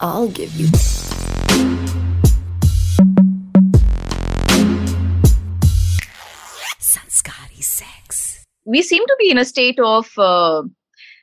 I'll 0.00 0.28
give 0.28 0.54
you. 0.54 0.68
Sanskari 6.78 7.60
sex. 7.60 8.44
We 8.64 8.82
seem 8.82 9.04
to 9.04 9.16
be 9.18 9.30
in 9.30 9.38
a 9.38 9.44
state 9.44 9.80
of 9.80 10.10
uh, 10.16 10.62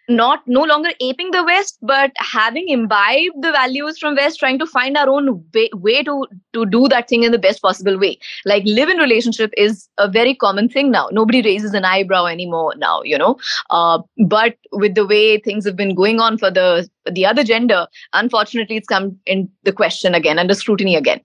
not 0.07 0.41
no 0.45 0.63
longer 0.63 0.89
aping 0.99 1.31
the 1.31 1.43
west 1.43 1.77
but 1.81 2.11
having 2.17 2.67
imbibed 2.69 3.41
the 3.41 3.51
values 3.51 3.97
from 3.97 4.15
west 4.15 4.39
trying 4.39 4.59
to 4.59 4.65
find 4.65 4.97
our 4.97 5.09
own 5.09 5.43
way, 5.53 5.69
way 5.73 6.03
to 6.03 6.27
to 6.53 6.65
do 6.65 6.87
that 6.87 7.09
thing 7.09 7.23
in 7.23 7.31
the 7.31 7.39
best 7.39 7.61
possible 7.61 7.97
way. 7.97 8.17
Like 8.45 8.63
live 8.65 8.89
in 8.89 8.97
relationship 8.97 9.51
is 9.57 9.87
a 9.97 10.07
very 10.07 10.35
common 10.35 10.69
thing 10.69 10.91
now. 10.91 11.09
Nobody 11.11 11.41
raises 11.41 11.73
an 11.73 11.85
eyebrow 11.85 12.25
anymore 12.25 12.73
now 12.77 13.01
you 13.03 13.17
know? 13.17 13.37
Uh, 13.69 13.99
but 14.27 14.55
with 14.71 14.95
the 14.95 15.05
way 15.05 15.39
things 15.39 15.65
have 15.65 15.75
been 15.75 15.95
going 15.95 16.19
on 16.19 16.37
for 16.37 16.51
the 16.51 16.87
the 17.11 17.25
other 17.25 17.43
gender 17.43 17.87
unfortunately 18.13 18.77
it's 18.77 18.87
come 18.87 19.17
in 19.25 19.49
the 19.63 19.71
question 19.71 20.13
again 20.13 20.39
under 20.39 20.53
scrutiny 20.53 20.95
again. 20.95 21.21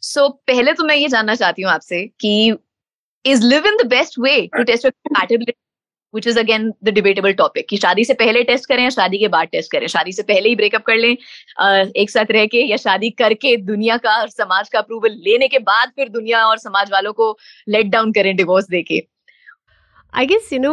So 0.00 0.38
pehle 0.48 0.74
to 0.76 0.84
main 0.84 1.02
ye 1.02 1.08
janna 1.08 1.38
chahti 1.38 1.64
hu 1.64 1.72
aapse 1.76 2.12
ki 2.18 2.56
is 3.24 3.42
live 3.42 3.64
in 3.64 3.74
the 3.78 3.84
best 3.84 4.16
way 4.16 4.48
to 4.56 4.64
test 4.64 4.84
your 4.84 4.92
compatibility 5.06 5.56
which 6.14 6.26
is 6.26 6.38
again 6.38 6.70
the 6.84 6.88
debatable 6.90 7.32
topic 7.34 7.66
कि 7.70 7.76
शादी 7.76 8.04
से 8.04 8.14
पहले 8.14 8.42
test 8.44 8.68
करें 8.68 8.82
या 8.82 8.90
शादी 8.90 9.18
के 9.18 9.28
बाद 9.28 9.48
test 9.52 9.72
करें? 9.72 9.86
शादी 9.86 10.12
से 10.12 10.22
पहले 10.22 10.48
ही 10.48 10.56
ब्रेकअप 10.56 10.82
कर 10.86 10.96
लें 10.96 11.10
एक 11.96 12.10
साथ 12.10 12.30
रह 12.30 12.46
के 12.46 12.62
या 12.70 12.76
शादी 12.76 13.10
करके 13.18 13.56
दुनिया 13.64 13.96
का 13.96 14.16
और 14.20 14.28
समाज 14.30 14.68
का 14.68 14.78
अप्रूवल 14.78 15.12
लेने 15.26 15.48
के 15.48 15.58
बाद 15.60 15.92
फिर 15.96 16.08
दुनिया 16.10 16.44
और 16.46 16.58
समाज 16.58 16.90
वालों 16.92 17.12
को 17.12 17.36
लेट 17.68 17.86
डाउन 17.86 18.12
करें 18.12 18.34
डिवोर्स 18.36 18.68
देके। 18.70 19.02
आई 20.12 20.26
गेस 20.26 20.48
यू 20.52 20.58
नो 20.58 20.72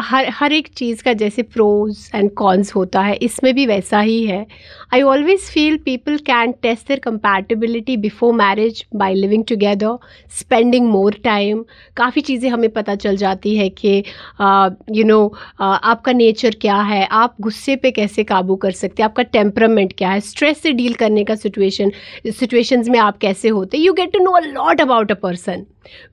हर 0.00 0.26
हर 0.32 0.52
एक 0.52 0.68
चीज़ 0.76 1.02
का 1.04 1.12
जैसे 1.12 1.42
प्रोज 1.44 2.10
एंड 2.14 2.30
कॉन्स 2.34 2.74
होता 2.74 3.00
है, 3.00 3.14
इसमें 3.16 3.54
भी 3.54 3.66
वैसा 3.66 4.00
ही 4.00 4.24
है। 4.26 4.46
I 4.94 5.02
always 5.02 5.40
feel 5.52 5.76
people 5.84 6.16
can 6.26 6.52
test 6.62 6.88
their 6.88 6.98
compatibility 7.04 7.96
before 7.96 8.32
marriage 8.34 8.84
by 8.94 9.14
living 9.14 9.44
together 9.44 9.98
spending 10.38 10.88
more 10.88 11.18
time 11.24 11.64
काफ़ी 11.96 12.22
चीज़ें 12.22 12.48
हमें 12.50 12.68
पता 12.72 12.94
चल 12.96 13.16
जाती 13.16 13.56
है 13.56 13.68
कि 13.70 13.96
यू 14.90 15.04
नो 15.04 15.26
आपका 15.60 16.12
नेचर 16.12 16.56
क्या 16.60 16.80
है, 16.82 17.04
आप 17.06 17.36
गुस्से 17.40 17.76
पे 17.76 17.90
कैसे 17.90 18.24
काबू 18.24 18.56
कर 18.56 18.70
सकते 18.72 19.02
हैं, 19.02 19.08
आपका 19.10 19.22
टेम्परामेंट 19.32 19.92
क्या 19.98 20.10
है 20.10 20.20
स्ट्रेस 20.22 20.62
से 20.62 20.72
डील 20.72 20.94
करने 20.94 21.24
का 21.24 21.34
सिचुएशन 21.36 21.92
सिचुएशंस 22.28 22.88
में 22.88 22.98
आप 23.00 23.18
कैसे 23.18 23.48
होते 23.50 23.78
you 23.78 23.92
get 23.92 24.12
to 24.12 24.24
know 24.24 24.30
a 24.32 24.40
lot 24.42 24.80
about 24.80 25.12
a 25.12 25.14
person 25.22 25.64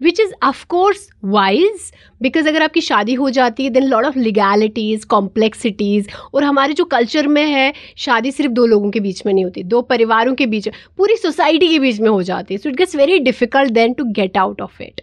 which 0.03 0.19
is 0.19 0.33
of course 0.44 1.08
wise 1.25 1.91
because 2.22 2.47
अगर 2.50 2.64
आपकी 2.64 2.81
शादी 2.81 3.14
हो 3.14 3.30
जाती 3.30 3.64
है 3.64 3.69
then 3.69 3.83
lot 3.83 4.05
of 4.05 4.17
legalities 4.19 5.05
complexities 5.09 6.08
और 6.33 6.44
हमारे 6.44 6.73
जो 6.73 6.86
कल्चर 6.88 7.27
में 7.27 7.45
है 7.45 7.72
शादी 7.97 8.31
सिर्फ़ 8.31 8.52
दो 8.52 8.66
लोगों 8.66 8.92
के 8.92 8.99
बीच 8.99 9.25
में 9.25 9.33
नहीं 9.33 9.44
होती 9.44 9.64
दो 9.66 9.81
परिवारों 9.94 10.36
के 10.36 10.45
बीच 10.45 10.69
पूरी 10.97 11.16
सोसाइटी 11.17 11.67
के 11.67 11.80
बीच 11.80 11.99
में 11.99 12.09
हो 12.09 12.22
जाती 12.23 12.53
है। 12.53 12.58
So 12.58 12.69
it 12.69 12.75
gets 12.75 12.95
very 12.95 13.19
difficult 13.19 13.72
then 13.73 13.94
to 13.94 14.03
get 14.14 14.38
out 14.38 14.61
of 14.61 14.83
it 14.83 15.02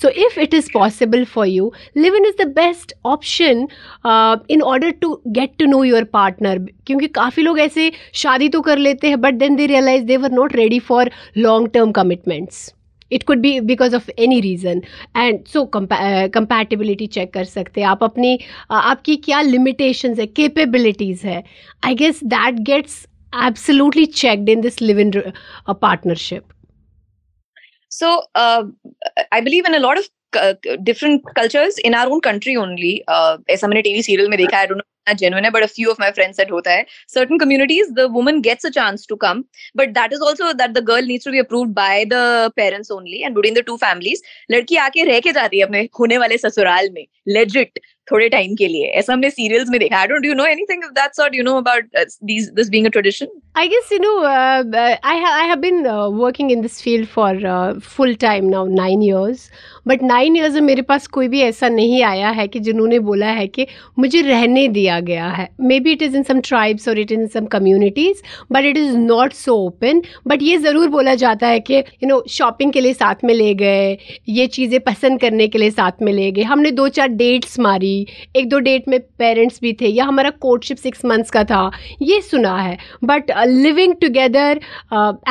so 0.00 0.10
if 0.24 0.36
it 0.38 0.52
is 0.54 0.68
possible 0.72 1.24
for 1.24 1.44
you 1.46 1.72
live-in 1.96 2.26
is 2.26 2.36
the 2.36 2.46
best 2.58 2.92
option 3.04 3.66
uh, 4.04 4.36
in 4.48 4.62
order 4.62 4.92
to 4.92 5.20
get 5.32 5.56
to 5.58 5.66
know 5.66 5.82
your 5.82 6.04
partner. 6.16 6.54
क्योंकि 6.86 7.06
काफ़ी 7.08 7.42
लोग 7.42 7.58
ऐसे 7.60 7.90
शादी 8.14 8.48
तो 8.48 8.60
कर 8.60 8.78
लेते 8.78 9.08
हैं 9.08 9.20
but 9.20 9.34
then 9.34 9.56
they 9.56 9.66
realize 9.66 10.04
they 10.04 10.16
were 10.16 10.32
not 10.32 10.56
ready 10.56 10.78
for 10.88 11.10
long 11.36 11.70
term 11.74 11.92
commitments 11.92 12.72
it 13.10 13.22
could 13.22 13.40
be 13.40 13.58
because 13.60 13.96
of 13.96 14.10
any 14.18 14.40
reason 14.40 14.82
and 15.16 15.44
so 15.46 15.64
compatibility 15.74 17.06
check 17.06 17.32
कर 17.34 17.44
सकते 17.44 17.80
हैं। 17.80 17.88
आप 17.88 18.04
अपनी 18.04 18.36
uh, 18.36 18.72
आपकी 18.72 19.16
क्या 19.16 19.40
लिमिटेशन 19.42 20.14
है 20.20 20.26
केपेबिलिटीज 20.26 21.22
है? 21.24 21.42
I 21.84 21.94
guess 21.94 22.20
that 22.24 22.60
gets 22.70 23.06
absolutely 23.44 24.04
checked 24.06 24.48
in 24.48 24.60
this 24.60 24.80
live 24.82 25.00
in 25.00 25.12
partnership 25.70 26.42
so 27.92 28.16
I 28.36 29.40
believe 29.40 29.66
in 29.68 29.74
a 29.74 29.78
of 29.78 30.08
different 30.36 31.30
cultures 31.36 31.78
in 31.78 31.94
our 31.94 32.08
own 32.08 32.20
country 32.20 32.56
only 32.56 32.96
ऐसा 33.50 33.66
मैंने 33.66 33.82
टीवी 33.82 34.02
सीरियल 34.02 34.28
में 34.28 34.38
देखा 34.38 34.58
है 34.58 34.66
genuine, 35.12 35.52
but 35.52 35.62
a 35.62 35.68
few 35.68 35.90
of 35.90 35.98
my 35.98 36.10
friends 36.12 36.36
said 36.36 36.48
hota 36.48 36.70
hai. 36.70 36.86
Certain 37.06 37.38
communities, 37.38 37.92
the 37.92 38.08
woman 38.08 38.40
gets 38.40 38.64
a 38.64 38.70
chance 38.70 39.04
to 39.06 39.16
come, 39.16 39.44
but 39.74 39.92
that 39.94 40.12
is 40.12 40.20
also 40.20 40.54
that 40.54 40.72
the 40.72 40.80
girl 40.80 41.02
needs 41.02 41.24
to 41.24 41.30
be 41.30 41.38
approved 41.38 41.74
by 41.74 42.06
the 42.08 42.52
parents 42.56 42.90
only 42.90 43.22
and 43.22 43.34
between 43.34 43.54
the 43.54 43.62
two 43.62 43.76
families. 43.78 44.22
लड़की 44.50 44.76
आके 44.76 45.04
रह 45.04 45.20
के 45.20 45.32
जा 45.32 45.44
रही 45.46 45.58
है 45.58 45.66
अपने 45.66 45.88
होने 46.00 46.18
वाले 46.18 46.38
ससुराल 46.38 46.88
में 46.94 47.06
legit 47.36 47.78
थोड़े 48.10 48.28
टाइम 48.28 48.54
के 48.54 48.66
लिए 48.68 48.86
ऐसा 49.00 49.12
हमने 49.12 49.28
सीरियल्स 49.30 49.68
में 49.70 49.78
देखा 49.80 49.98
I 49.98 50.06
don't 50.06 50.24
you 50.26 50.34
know 50.34 50.44
anything 50.46 50.82
of 50.84 50.90
that 50.92 51.14
sort 51.16 51.34
you 51.34 51.42
know 51.42 51.54
about 51.60 51.86
these 52.30 52.48
this 52.58 52.70
being 52.74 52.88
a 52.88 52.90
tradition 52.96 53.30
i 53.62 53.64
guess 53.74 53.92
you 53.94 53.98
know 54.02 54.12
uh, 54.30 54.90
i 55.12 55.14
ha- 55.22 55.32
i 55.36 55.46
have 55.50 55.62
been 55.62 55.78
uh, 55.92 56.08
working 56.22 56.50
in 56.56 56.64
this 56.66 56.76
field 56.86 57.08
for 57.14 57.30
uh, 57.52 57.70
full 57.94 58.12
time 58.26 58.50
now 58.56 58.64
9 58.80 59.06
years 59.06 59.46
but 59.88 60.02
nine 60.02 60.36
years 60.36 60.54
में 60.54 60.60
मेरे 60.60 60.82
पास 60.90 61.06
कोई 61.16 61.28
भी 61.28 61.40
ऐसा 61.42 61.68
नहीं 61.68 62.02
आया 62.10 62.28
है 62.40 62.46
कि 62.48 62.60
जिन्होंने 62.68 62.98
बोला 63.08 63.30
है 63.38 63.46
कि 63.56 63.66
मुझे 63.98 64.20
रहने 64.28 64.66
दिया 64.76 64.93
गया 65.00 65.28
है। 65.28 65.48
Maybe 65.80 65.92
it 65.92 66.02
is 66.02 66.16
in 66.16 66.22
some 66.22 66.40
tribes 66.40 66.88
और 66.88 66.98
it 66.98 67.12
in 67.12 67.26
some 67.26 67.46
communities 67.46 68.22
but 68.52 68.64
it 68.64 68.76
is 68.76 68.96
not 68.96 69.32
so 69.32 69.54
open 69.56 70.02
but 70.26 70.42
ये 70.42 70.56
ज़रूर 70.58 70.88
बोला 70.88 71.14
जाता 71.14 71.46
है 71.46 71.60
कि 71.60 71.74
यू 71.74 72.06
नो 72.06 72.22
शॉपिंग 72.30 72.72
के 72.72 72.80
लिए 72.80 72.92
साथ 72.92 73.24
में 73.24 73.34
ले 73.34 73.54
गए 73.54 73.96
ये 74.28 74.46
चीज़ें 74.46 74.80
पसंद 74.80 75.20
करने 75.20 75.48
के 75.48 75.58
लिए 75.58 75.70
साथ 75.70 76.02
में 76.02 76.12
ले 76.12 76.30
गए। 76.32 76.42
हमने 76.42 76.70
दो 76.70 76.88
चार 76.88 77.08
डेट्स 77.08 77.58
मारी। 77.58 78.06
एक 78.36 78.48
दो 78.48 78.58
डेट 78.58 78.88
में 78.88 78.98
पेरेंट्स 79.18 79.58
भी 79.62 79.72
थे 79.72 79.88
या 79.88 80.04
हमारा 80.04 80.30
कोर्टशिप 80.30 80.76
सिक्स 80.76 81.04
मंथ्स 81.04 81.30
का 81.30 81.44
था 81.44 81.70
ये 82.02 82.20
सुना 82.20 82.56
है। 82.58 82.76
But 83.04 83.30
living 83.46 83.94
together 84.00 84.60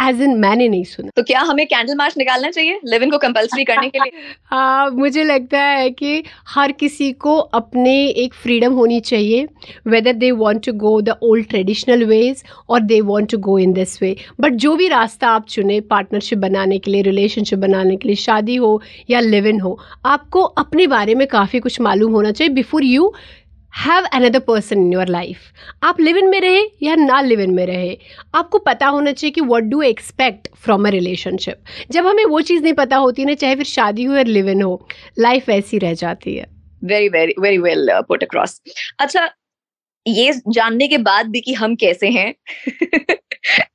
as 0.08 0.22
in 0.22 0.38
मैंने 0.40 0.68
नहीं 0.68 0.84
सुना। 0.84 1.10
तो 1.16 1.24
क्या 1.24 1.40
हमें 1.40 1.66
कैंडल 1.68 1.96
मार्च 1.96 2.18
निकालना 2.18 2.50
चाहिए? 2.50 2.80
लिविंग 2.86 3.12
को 3.12 3.18
कंपल्सरी 3.18 3.64
करने 3.64 3.90
के 3.90 4.00
लिए? 4.00 4.12
uh, 4.54 4.94
मुझे 5.00 5.24
लगता 5.24 5.62
है 5.62 5.90
कि 5.90 6.24
हर 6.48 6.72
किसी 6.72 7.12
को 7.12 7.38
अपने 7.38 8.08
एक 8.08 8.34
फ्रीडम 8.34 8.74
होनी 8.74 9.00
चाहिए। 9.00 9.48
Whether 9.88 10.14
they 10.14 10.32
want 10.34 10.66
to 10.66 10.74
go 10.80 11.00
the 11.02 11.18
old 11.24 11.48
traditional 11.50 12.04
ways 12.06 12.44
और 12.70 12.80
they 12.82 13.00
want 13.04 13.32
to 13.32 13.38
go 13.40 13.58
in 13.60 13.74
this 13.74 14.02
way 14.02 14.16
but 14.42 14.54
जो 14.56 14.76
भी 14.76 14.88
रास्ता 14.88 15.28
आप 15.30 15.46
चुने 15.50 15.80
पार्टनरशिप 15.90 16.40
बनाने 16.40 16.80
के 16.80 16.92
लिए 16.92 17.02
रिलेशनशिप 17.02 17.60
बनाने 17.60 17.96
के 17.98 18.08
लिए, 18.08 18.16
शादी 18.16 18.56
हो 18.56 18.82
या 19.10 19.20
लिव 19.20 19.48
इन 19.48 19.60
हो, 19.60 19.80
आपको 20.06 20.42
अपने 20.42 20.88
बारे 20.88 21.16
में 21.16 21.28
काफ़ी 21.28 21.60
कुछ 21.60 21.80
मालूम 21.82 22.14
होना 22.14 22.32
चाहिए 22.32 22.54
before 22.54 22.84
you 22.84 23.14
have 23.74 24.06
another 24.14 24.40
person 24.40 24.78
in 24.78 24.92
your 24.94 25.08
life 25.08 25.38
आप 25.84 26.00
लिव 26.02 26.18
इन 26.18 26.30
में 26.30 26.40
रहे 26.42 26.62
या 26.84 26.96
ना 26.96 27.22
लिव 27.22 27.40
इन 27.42 27.54
में 27.54 27.66
रहे, 27.66 27.98
आपको 28.36 28.58
पता 28.60 28.88
होना 28.88 29.12
चाहिए 29.12 29.32
कि 29.32 29.42
what 29.44 29.64
do 29.64 29.82
expect 29.82 30.48
from 30.56 30.88
a 30.88 30.90
relationship 30.92 31.64
जब 31.92 32.08
हमें 32.08 32.26
वो 32.26 32.42
चीज़ 32.42 32.64
नहीं 32.64 32.74
पता 32.74 32.98
होती 32.98 33.26
ना, 33.26 33.34
चाहे 33.34 33.56
फिर 33.56 33.66
शादी 33.66 34.04
हो 34.04 34.16
या 34.16 34.24
लिव 34.24 34.50
इन 34.50 34.62
हो 34.62 34.88
लाइफ 35.20 35.50
ऐसी 35.50 35.78
रह 35.78 35.94
जाती 35.96 36.36
है। 36.36 36.46
Very 36.84 37.10
very 37.10 37.34
very 37.40 37.58
well 37.58 37.90
put 38.08 38.24
across 38.24 38.62
अच्छा 39.00 39.30
ये 40.08 40.32
जानने 40.48 40.88
के 40.88 40.98
बाद 40.98 41.28
भी 41.30 41.42
कि 41.42 41.54
हम 41.54 41.76
कैसे 41.84 42.10
हैं 42.10 42.34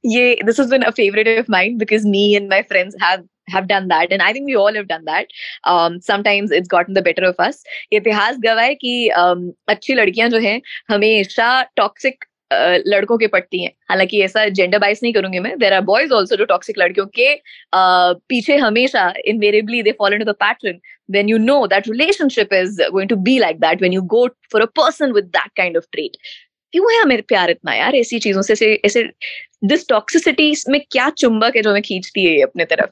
ये 0.07 0.35
this 0.45 0.61
is 0.61 0.71
been 0.71 0.83
a 0.83 0.91
favourite 0.91 1.39
of 1.39 1.51
mind 1.51 1.79
because 1.79 2.07
me 2.09 2.33
and 2.35 2.49
my 2.51 2.63
friends 2.63 2.97
have 3.03 3.27
have 3.49 3.67
done 3.69 3.87
that 3.91 4.11
and 4.15 4.23
i 4.23 4.27
think 4.33 4.49
we 4.49 4.55
all 4.63 4.75
have 4.79 4.89
done 4.89 5.05
that 5.05 5.31
um, 5.65 5.95
sometimes 6.09 6.51
it's 6.57 6.71
gotten 6.73 6.97
the 6.99 7.03
better 7.05 7.23
of 7.29 7.39
us 7.45 7.63
इतिहास 7.93 8.37
गवाह 8.41 8.65
है 8.65 8.75
कि 8.75 8.93
um, 9.21 9.47
अच्छी 9.69 9.95
लड़कियाँ 9.95 10.29
जो 10.31 10.39
हैं 10.41 10.61
हमेशा 10.91 11.47
toxic 11.77 12.25
Uh, 12.27 12.38
लड़कों 12.53 13.17
के 13.19 13.27
पटती 13.27 13.63
हैं। 13.63 13.73
हालाँकि 13.91 14.21
ऐसा 14.23 14.45
जेंडर 14.49 14.79
बाइस 14.79 15.03
नहीं 15.03 15.13
करूँगी 15.13 15.39
मैं। 15.39 15.57
देर 15.59 15.73
आर 15.73 15.81
बॉयज़ 15.85 16.13
ऑल्सो 16.13 16.37
जो 16.37 16.45
टॉक्सिक 16.45 16.79
लड़कियों 16.79 17.07
के 17.19 17.35
पीछे 18.29 18.57
हमेशा 18.57 19.13
invariably 19.27 19.83
they 19.83 19.93
follow 19.99 20.25
the 20.25 20.35
pattern 20.37 20.81
when 21.09 21.29
you 21.29 21.37
know 21.39 21.61
that 21.67 21.87
relationship 21.87 22.51
is 22.53 22.81
going 22.93 23.09
to 23.09 23.17
be 23.17 23.35
like 23.41 23.61
that, 23.61 23.81
when 23.81 23.93
you 23.93 24.01
go 24.05 24.19
for 24.51 24.61
a 24.61 24.67
person 24.71 25.15
with 25.15 25.31
that 25.33 25.53
kind 25.61 25.79
of 25.79 25.87
trait, 25.91 26.17
क्यों 26.75 26.93
है 26.93 27.01
हमें 27.03 27.23
प्यार 27.23 27.51
इतना 27.51 27.75
यार 27.75 27.95
ऐसी 27.97 28.19
चीज़ों 28.19 28.43
से, 28.43 28.75
ऐसे 28.75 29.03
दिस 29.65 29.89
टॉक्सिसिटी 29.89 30.53
में 30.69 30.81
क्या 30.93 31.09
चुंबक 31.19 31.57
है 31.57 31.63
जो 31.63 31.71
हमें 31.71 31.83
खींचती 31.83 32.25
है 32.25 32.41
अपने 32.43 32.65
तरफ़? 32.65 32.91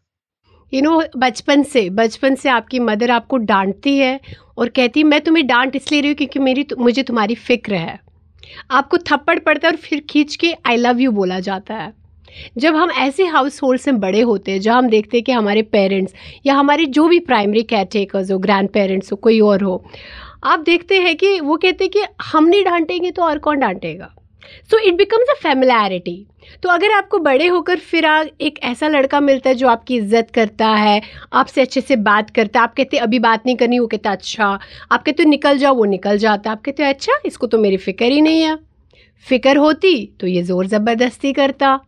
यू 0.73 0.83
नो 0.83 1.03
बचपन 1.17 1.63
से 1.65 1.89
बचपन 1.91 2.35
से 2.35 2.49
आपकी 2.49 2.79
मदर 2.81 3.11
आपको 3.11 3.37
डांटती 3.45 3.97
है 3.99 4.19
और 4.59 4.69
कहती 4.69 5.01
है, 5.01 5.07
मैं 5.07 5.21
तुम्हें 5.21 5.47
डांट 5.47 5.77
इसलिए 5.77 6.01
रही 6.01 6.11
हूँ 6.11 6.17
क्योंकि 6.17 6.39
मेरी 6.39 6.67
मुझे 6.79 7.03
तुम्हारी 7.03 7.35
फ़िक्र 7.35 7.75
है। 7.75 7.99
आपको 8.71 8.99
थप्पड़ 9.01 9.39
पड़ता 9.39 9.69
है 9.69 9.75
और 9.75 9.79
फिर 9.79 10.01
खींच 10.11 10.37
के 10.37 10.53
आई 10.67 10.77
लव 10.77 11.01
यू 11.01 11.11
बोला 11.13 11.41
जाता 11.41 11.75
है। 11.75 11.93
जब 12.59 12.77
हम 12.77 12.91
ऐसे 12.91 13.25
हाउस 13.27 13.63
होल्ड 13.63 13.81
से 13.81 13.93
बड़े 13.95 14.21
होते 14.21 14.53
हैं, 14.53 14.61
जहाँ 14.61 14.79
हम 14.79 14.89
देखते 14.89 15.17
हैं 15.17 15.25
कि 15.25 15.33
हमारे 15.33 15.63
पेरेंट्स 15.63 16.15
या 16.47 16.55
हमारे 16.55 16.87
जो 16.87 17.07
भी 17.09 17.19
प्राइमरी 17.21 17.63
केयर 17.63 17.85
टेकर्स 17.85 18.31
हो 18.31 18.39
ग्रैंड 18.39 18.69
पेरेंट्स 18.69 19.13
हो, 19.13 19.17
कोई 19.17 19.41
और 19.41 19.63
हो, 19.63 19.85
आप 20.45 20.61
देखते 20.61 21.01
हैं 21.01 21.17
कि 21.17 21.39
वो 21.41 21.57
कहते 21.57 21.85
हैं 21.85 21.91
कि 21.91 22.03
हम 22.25 22.45
नहीं 22.45 22.65
डांटेंगे 22.65 23.11
तो 23.11 23.23
और 23.23 23.39
कौन 23.39 23.59
डांटेगा? 23.59 24.15
So 24.71 24.79
it 24.79 24.95
becomes 24.95 25.31
a 25.31 25.35
familiarity 25.43 26.27
तो 26.63 26.69
अगर 26.69 26.93
आपको 26.93 27.19
बड़े 27.19 27.47
होकर 27.47 27.79
फिर 27.81 28.05
एक 28.41 28.59
ऐसा 28.65 28.89
लड़का 28.89 29.21
मिलता 29.21 29.51
है 29.51 29.55
जो 29.57 29.69
आपकी 29.69 29.97
इज़्ज़त 29.97 30.31
करता 30.35 30.69
है, 30.69 31.01
आपसे 31.33 31.61
अच्छे 31.61 31.81
से 31.81 31.97
बात 31.99 32.31
करता 32.31 32.61
है, 32.61 32.65
आप 32.65 32.75
कहते 32.75 32.97
अभी 32.99 33.19
बात 33.19 33.47
नहीं 33.47 33.57
करनी, 33.57 33.79
वो 33.79 33.87
कहता 33.87 34.11
अच्छा। 34.13 34.47
आप 34.93 35.03
कहते 35.03 35.25
निकल 35.25 35.59
जाओ, 35.59 35.75
वो 35.75 35.85
निकल 35.87 36.19
जाता 36.19 36.51
आप 36.51 36.63
कहते 36.63 36.85
अच्छा 36.85 37.21
इसको 37.27 37.47
तो 37.47 37.59
मेरी 37.59 37.77
फ़िक्र 37.79 38.11
ही 38.13 38.21
नहीं 38.21 38.43
है। 38.43 38.57
फ़िक्र 39.27 39.57
होती 39.57 39.95
तो 40.21 40.27
ये 40.27 40.43
ज़ोर 40.43 40.67
ज़बरदस्ती 40.67 41.33
करता। 41.33 41.79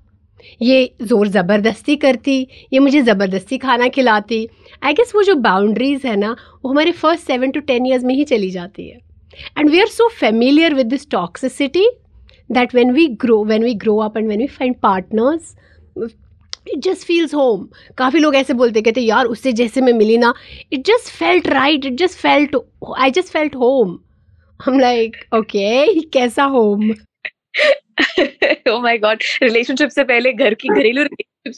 ये 0.62 0.94
ज़ोर 1.02 1.28
ज़बरदस्ती 1.28 1.96
करती, 1.96 2.40
ये 2.72 2.78
मुझे 2.78 3.00
ज़बरदस्ती 3.02 3.58
खाना 3.58 3.88
खिलाती। 3.88 4.46
आई 4.82 4.93
गेस 4.94 5.12
वो 5.14 5.22
जो 5.22 5.34
बाउंड्रीज़ 5.37 6.06
है 6.06 6.16
ना, 6.16 6.34
वो 6.64 6.70
हमारे 6.70 6.93
first 6.94 7.26
seven 7.26 7.50
to 7.50 7.60
ten 7.62 7.87
years 7.87 8.05
में 8.05 8.14
ही 8.14 8.25
चली 8.25 8.50
जाती 8.50 8.88
है। 8.88 8.99
And 9.58 9.70
we 9.70 9.81
are 9.81 9.87
so 9.88 10.08
familiar 10.10 10.75
with 10.75 10.87
this 10.87 11.10
toxicity 11.10 11.88
that 12.53 12.73
when 12.73 12.93
we 12.95 13.17
grow, 13.25 13.45
when 13.50 13.62
we 13.62 13.75
grow 13.85 13.99
up 14.06 14.17
and 14.17 14.27
when 14.27 14.39
we 14.39 14.49
find 14.59 14.81
partners 14.87 15.55
it 16.73 16.79
just 16.79 17.06
feels 17.06 17.35
home 17.35 17.69
काफ़ी 17.99 18.21
लोग 18.21 18.35
ऐसे 18.35 18.53
बोलते, 18.53 18.83
कहते, 18.83 19.00
यार, 19.00 19.27
उससे 19.27 19.53
जैसे 19.53 19.81
मैं 19.81 19.93
मिली 19.93 20.19
ना 20.19 20.35
it 20.73 20.85
just 20.87 21.12
felt 21.12 21.47
right 21.47 21.85
it 21.85 21.93
just 21.93 22.19
felt 22.19 22.56
I 22.99 23.11
just 23.11 23.33
felt 23.33 23.56
home 23.56 23.99
हम 24.65 24.81
लाइक 24.81 25.17
ओके 25.35 26.00
कैसा 26.03 26.45
होम 26.45 26.91
my 28.69 28.97
god 29.05 29.23
रिलेशनशिप 29.43 29.89
से 29.89 30.05
पहले 30.05 30.33
घर 30.33 30.55
की 30.55 30.69
घरेलू 30.69 31.05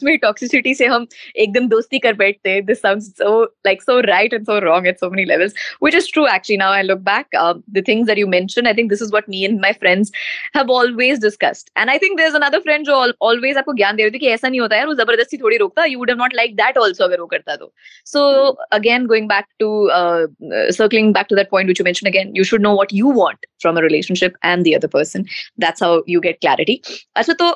में 0.03 0.17
टॉक्सिसिटी 0.19 0.73
से 0.75 0.85
हम 0.85 1.07
एकदम 1.35 1.67
दोस्ती 1.69 1.99
कर 1.99 2.13
बैठते 2.13 2.49
हैं। 2.49 2.65
This 2.65 2.81
sounds 2.81 3.07
so 3.17 3.43
like 3.67 3.81
so 3.81 3.99
right 4.01 4.33
and 4.33 4.45
so 4.45 4.57
wrong 4.65 4.87
at 4.87 4.99
so 4.99 5.09
many 5.09 5.25
levels 5.25 5.53
which 5.83 5.95
is 5.95 6.11
true 6.13 6.25
actually 6.27 6.57
now 6.57 6.73
I 6.73 6.81
look 6.83 6.99
back 7.09 7.37
the 7.69 7.83
things 7.87 8.07
that 8.07 8.17
you 8.17 8.27
mention 8.27 8.67
I 8.67 8.73
think 8.77 8.89
this 8.89 9.01
is 9.01 9.11
what 9.11 9.29
me 9.29 9.43
and 9.45 9.59
my 9.61 9.73
friends 9.79 10.11
have 10.57 10.71
always 10.71 11.21
discussed 11.25 11.69
and 11.77 11.89
I 11.89 11.97
think 12.05 12.17
there 12.17 12.29
is 12.29 12.35
another 12.35 12.59
friend 12.59 12.85
जो 12.85 13.03
always 13.29 13.57
आपको 13.57 13.73
ज्ञान 13.73 13.95
दे 13.95 14.03
रही 14.03 14.11
थी 14.11 14.19
कि 14.19 14.27
ऐसा 14.27 14.49
नहीं 14.49 14.61
होता 14.61 14.75
यार 14.77 14.87
वो 14.87 14.93
ज़बरदस्ती 15.03 15.37
थोड़ी 15.37 15.57
रोकता 15.57 15.85
you 15.85 15.99
would 15.99 16.09
have 16.09 16.19
not 16.19 16.35
like 16.35 16.55
that 16.55 16.77
also 16.77 17.03
अगर 17.03 17.19
वो 17.21 17.25
करता 17.35 17.55
तो। 17.55 17.73
So 18.13 18.27
again 18.79 19.05
going 19.07 19.27
back 19.29 19.45
to 19.59 19.69
circling 20.75 21.11
back 21.15 21.27
to 21.29 21.35
that 21.37 21.49
point 21.49 21.69
which 21.71 21.79
you 21.79 21.85
mentioned 21.85 22.09
again 22.09 22.31
you 22.39 22.43
should 22.49 22.63
know 22.65 22.73
what 22.75 22.93
you 22.97 23.13
want 23.17 23.47
from 23.63 23.79
a 23.79 23.83
relationship 23.85 24.37
and 24.49 24.67
the 24.67 24.75
other 24.77 24.89
person. 24.95 25.25
That's 25.63 25.85
how 25.85 25.91
you 26.13 26.21
get 26.25 26.39
clarity. 26.45 26.75
अच्छा 27.15 27.33
तो 27.41 27.49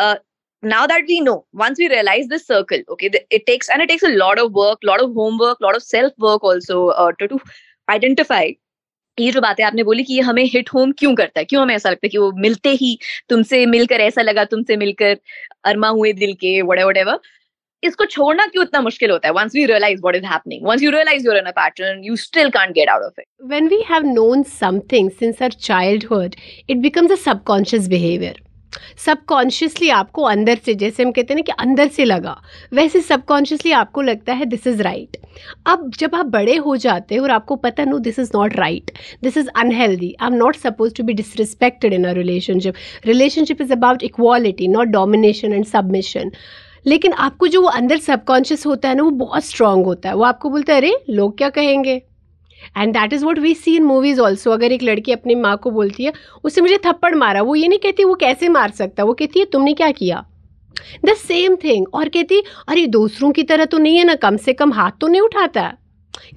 uh, 0.00 0.16
now 0.62 0.86
that 0.86 1.02
we 1.06 1.20
know 1.20 1.44
once 1.52 1.78
we 1.78 1.88
realize 1.88 2.26
this 2.26 2.46
circle 2.46 2.78
okay 2.88 3.10
it 3.30 3.46
takes 3.46 3.68
and 3.68 3.80
it 3.80 3.88
takes 3.88 4.02
a 4.02 4.08
lot 4.08 4.38
of 4.38 4.52
work 4.52 4.78
lot 4.82 5.00
of 5.00 5.12
homework 5.14 5.60
lot 5.60 5.76
of 5.76 5.82
self 5.82 6.12
work 6.18 6.42
also 6.42 6.88
uh, 6.88 7.12
to, 7.18 7.28
to 7.28 7.38
identify 7.88 8.50
ये 9.20 9.30
जो 9.32 9.40
बातें 9.40 9.62
आपने 9.64 9.82
बोली 9.84 10.02
कि 10.04 10.14
ये 10.14 10.20
हमें 10.20 10.44
hit 10.44 10.68
home 10.74 10.92
क्यों 10.98 11.14
करता 11.14 11.40
है 11.40 11.44
क्यों 11.44 11.62
हमें 11.62 11.74
ऐसा 11.74 11.90
लगता 11.90 12.06
है 12.06 12.08
कि 12.08 12.18
वो 12.18 12.30
मिलते 12.32 12.70
ही 12.80 12.98
तुमसे 13.28 13.64
मिलकर 13.66 14.00
ऐसा 14.00 14.22
लगा 14.22 14.44
तुमसे 14.44 14.76
मिलकर 14.76 15.18
अरमा 15.66 15.88
हुए 15.88 16.12
दिल 16.12 16.34
के 16.40 16.60
वट 16.62 17.18
इसको 17.84 18.04
छोड़ना 18.04 18.46
क्यों 18.46 18.64
इतना 18.64 18.80
मुश्किल 18.80 19.10
होता 19.10 19.28
है 19.28 19.34
once 19.34 19.56
we 19.56 19.66
realize 19.70 20.00
what 20.04 20.16
is 20.20 20.24
happening 20.24 20.62
once 20.68 20.84
you 20.84 20.92
realize 20.92 21.24
you're 21.24 21.40
in 21.40 21.46
a 21.46 21.52
pattern 21.52 22.02
you 22.02 22.16
still 22.16 22.50
can't 22.50 22.74
get 22.78 22.88
out 22.94 23.04
of 23.08 23.12
it 23.18 23.26
when 23.54 23.68
we 23.74 23.82
have 23.90 24.04
known 24.04 24.44
something 24.44 25.10
since 25.20 25.40
our 25.40 25.56
childhood 25.68 26.36
it 26.68 26.82
becomes 26.86 27.10
a 27.10 27.20
subconscious 27.24 27.88
behavior 27.88 28.34
subconsciously 28.96 29.88
आपको 29.88 30.22
अंदर 30.22 30.58
से, 30.64 30.74
जैसे 30.74 31.02
हम 31.02 31.12
कहते 31.12 31.34
हैं 31.34 31.36
ना 31.36 31.42
कि 31.42 31.52
अंदर 31.52 31.88
से 31.88 32.04
लगा, 32.04 32.42
वैसे 32.74 33.00
सबकॉन्शियसली 33.00 33.72
आपको 33.72 34.02
लगता 34.02 34.32
है 34.32 34.44
दिस 34.44 34.66
इज़ 34.66 34.82
राइट 34.82 35.16
अब 35.66 35.90
जब 35.98 36.14
आप 36.14 36.26
बड़े 36.26 36.56
हो 36.56 36.76
जाते 36.76 37.14
हैं 37.14 37.22
और 37.22 37.30
आपको 37.30 37.56
पता 37.56 37.84
no 37.84 37.98
this 37.98 38.18
is 38.18 38.30
not 38.34 38.56
right 38.56 38.90
this 39.22 39.36
is 39.36 39.48
unhealthy 39.48 40.16
I 40.20 40.28
am 40.28 40.34
not 40.34 40.56
suppose 40.56 40.94
to 40.94 41.02
be 41.02 41.12
disrespected 41.12 41.92
in 41.92 42.04
a 42.04 42.12
relationship 42.12 42.74
relationship 43.06 43.60
is 43.60 43.72
about 43.72 44.02
equality 44.02 44.68
not 44.68 44.88
domination 44.88 45.52
and 45.52 45.64
submission 45.64 46.30
लेकिन 46.86 47.12
आपको 47.12 47.46
जो 47.48 47.60
वो 47.60 47.68
अंदर 47.68 47.98
सबकॉन्शियस 47.98 48.66
होता 48.66 48.88
है 48.88 48.94
ना, 48.94 49.02
वो 49.02 49.10
बहुत 49.10 49.44
स्ट्रांग 49.44 49.84
होता 49.84 50.08
है। 50.08 50.14
वो 50.14 50.22
आपको 50.22 50.50
बोलता 50.50 50.72
है, 50.72 50.78
अरे, 50.78 50.98
लोग 51.10 51.38
क्या 51.38 51.50
कहेंगे? 51.50 52.02
And 52.76 52.92
that 52.92 53.12
is 53.12 53.24
what 53.24 53.38
we 53.38 53.54
see 53.54 53.76
in 53.76 53.82
movies 53.82 54.20
also 54.20 54.50
अगर 54.50 54.72
एक 54.72 54.82
लड़की 54.82 55.12
अपनी 55.12 55.34
माँ 55.34 55.56
को 55.56 55.70
बोलती 55.70 56.04
है, 56.04 56.12
उससे 56.44 56.60
मुझे 56.60 56.78
थप्पड़ 56.86 57.14
मारा। 57.14 57.42
वो 57.42 57.54
ये 57.54 57.68
नहीं 57.68 57.78
कहती, 57.78 58.04
वो 58.04 58.14
कैसे 58.14 58.48
मार 58.48 58.70
सकता? 58.70 59.04
वो 59.04 59.12
कहती 59.12 59.38
है, 59.38 59.44
तुमने 59.44 59.74
क्या 59.74 59.90
किया? 59.90 60.24
द 61.04 61.14
सेम 61.14 61.56
थिंग 61.56 61.86
और 61.94 62.08
कहती, 62.08 62.42
अरे, 62.68 62.86
दूसरों 62.86 63.32
की 63.32 63.42
तरह 63.42 63.64
तो 63.64 63.78
नहीं 63.78 63.96
है 63.96 64.04
ना, 64.04 64.14
कम 64.14 64.36
से 64.36 64.52
कम 64.52 64.72
हाथ 64.72 64.90
तो 65.00 65.08
नहीं 65.08 65.20
उठाता 65.20 65.72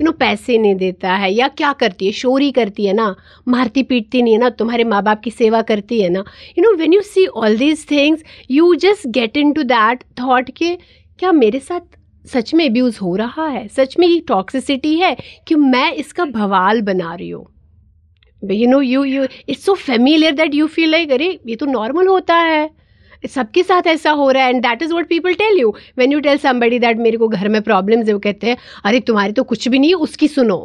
यू 0.02 0.06
नो 0.06 0.12
पैसे 0.12 0.58
नहीं 0.58 0.76
देता 0.76 1.14
है 1.14 1.32
या 1.34 1.48
क्या 1.48 1.74
करती 1.74 2.06
है? 2.06 2.12
शोरी 2.12 2.52
करती 2.52 2.86
है 2.86 2.94
ना? 2.94 3.16
मारती 3.48 3.84
पीटती 3.84 4.22
नहीं 4.22 4.34
है 4.34 4.40
ना? 4.40 4.50
तुम्हारे 4.50 4.84
माँ 4.84 5.04
बाप 5.04 5.22
की 5.22 5.32
सेवा 5.32 5.62
करती 5.62 6.02
है 6.02 6.10
ना? 6.10 6.24
You 6.58 6.62
know 6.62 6.76
when 6.78 6.94
you 6.94 7.02
see 7.02 7.26
all 7.26 7.58
these 7.58 7.86
things 7.92 8.24
you 8.52 8.76
just 8.76 9.08
get 9.08 9.38
into 9.54 9.64
that 9.64 10.04
thought 10.04 10.50
के 10.50 10.76
क्या 11.20 11.32
मेरे 11.32 11.60
साथ 11.60 11.98
सच 12.26 12.54
में 12.54 12.66
अब्यूज़ 12.66 13.00
हो 13.00 13.16
रहा 13.16 13.48
है 13.48 13.68
सच 13.68 13.96
में 14.00 14.08
ये 14.08 14.20
टॉक्सिसिटी 14.28 14.96
है 15.00 15.16
कि 15.48 15.56
मैं 15.56 15.92
इसका 15.94 16.26
भवाल 16.26 16.82
बना 16.82 17.14
रही 17.14 17.30
हूँ। 17.30 17.46
You 18.44 18.68
know 18.70 18.82
you 18.82 19.04
you 19.04 19.24
it's 19.50 19.64
so 19.66 19.74
familiar 19.76 20.36
that 20.36 20.56
you 20.56 20.68
feel 20.68 20.90
like 20.92 21.12
अरे 21.12 21.30
ये 21.48 21.56
तो 21.56 21.66
नॉर्मल 21.66 22.08
होता 22.08 22.36
है। 22.36 22.70
सबके 23.30 23.64
साथ 23.64 23.88
ऐसा 23.88 24.12
हो 24.12 24.30
रहा 24.32 24.44
है 24.44 24.50
and 24.50 24.62
that 24.66 24.82
is 24.84 24.94
what 24.94 25.08
people 25.08 25.34
tell 25.42 25.60
you 25.60 25.74
when 25.98 26.12
you 26.12 26.20
tell 26.20 26.38
somebody 26.38 26.80
that 26.80 26.98
मेरे 26.98 27.18
को 27.18 27.28
घर 27.28 27.50
में 27.50 27.62
प्रॉब्लम्स 27.62 28.08
है 28.08 28.14
वो 28.14 28.20
कहते 28.20 28.48
हैं 28.48 28.58
अरे 28.86 29.00
तुम्हारी 29.08 29.34
तो 29.34 29.44
कुछ 29.44 29.68
भी 29.68 29.80
नहीं 29.80 29.90
है 29.90 29.96
उसकी 30.08 30.28
सुनो. 30.28 30.60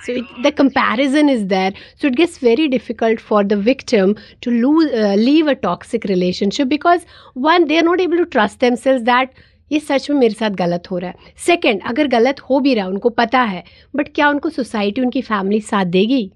It, 0.00 0.32
the 0.44 0.50
comparison 0.52 1.30
is 1.32 1.44
there. 1.50 1.72
So 2.00 2.08
it 2.08 2.16
gets 2.16 2.34
very 2.38 2.64
difficult 2.72 3.20
for 3.28 3.38
the 3.42 3.56
victim 3.68 4.10
to 4.42 4.50
lose, 4.50 4.90
uh, 5.02 5.14
leave 5.20 5.46
a 5.52 5.54
toxic 5.54 6.04
relationship 6.10 6.68
because 6.72 7.06
one 7.46 7.64
they 7.70 7.78
are 7.82 7.84
not 7.86 8.02
able 8.06 8.18
to 8.18 8.26
trust 8.34 8.60
themselves 8.64 9.06
that 9.06 9.40
ये 9.72 9.80
सच 9.80 10.10
में 10.10 10.16
मेरे 10.18 10.34
साथ 10.34 10.50
गलत 10.50 10.90
हो 10.90 10.98
रहा 10.98 11.10
है 11.10 11.32
सेकंड 11.46 11.82
अगर 11.86 12.08
गलत 12.08 12.40
हो 12.50 12.60
भी 12.60 12.74
रहा 12.74 12.84
है 12.84 12.90
उनको 12.90 13.10
पता 13.20 13.42
है 13.52 13.64
बट 13.96 14.14
क्या 14.14 14.28
उनको 14.30 14.50
सोसाइटी 14.50 15.00
उनकी 15.00 15.22
फैमिली 15.22 15.60
साथ 15.60 15.84
देगी 15.98 16.30